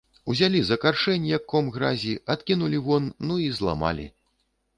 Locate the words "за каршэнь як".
0.69-1.43